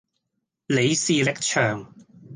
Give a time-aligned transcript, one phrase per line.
[0.65, 1.93] 李氏力場